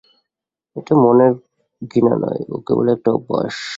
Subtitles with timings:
[0.75, 1.33] ওটা মনের
[1.81, 3.55] ঘৃণা নয়, ও কেবল একটা অভ্যাস।